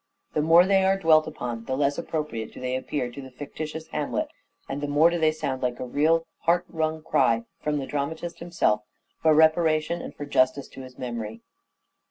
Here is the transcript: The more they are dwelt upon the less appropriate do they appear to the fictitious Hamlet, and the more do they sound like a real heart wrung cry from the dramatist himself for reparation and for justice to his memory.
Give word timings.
The 0.33 0.41
more 0.41 0.65
they 0.65 0.83
are 0.83 0.97
dwelt 0.97 1.27
upon 1.27 1.65
the 1.65 1.77
less 1.77 1.99
appropriate 1.99 2.51
do 2.51 2.59
they 2.59 2.75
appear 2.75 3.11
to 3.11 3.21
the 3.21 3.29
fictitious 3.29 3.85
Hamlet, 3.89 4.29
and 4.67 4.81
the 4.81 4.87
more 4.87 5.11
do 5.11 5.19
they 5.19 5.31
sound 5.31 5.61
like 5.61 5.79
a 5.79 5.85
real 5.85 6.25
heart 6.39 6.65
wrung 6.69 7.03
cry 7.03 7.43
from 7.61 7.77
the 7.77 7.85
dramatist 7.85 8.39
himself 8.39 8.81
for 9.21 9.35
reparation 9.35 10.01
and 10.01 10.15
for 10.15 10.25
justice 10.25 10.67
to 10.69 10.81
his 10.81 10.97
memory. 10.97 11.41